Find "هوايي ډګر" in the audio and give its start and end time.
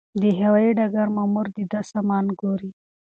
0.39-1.07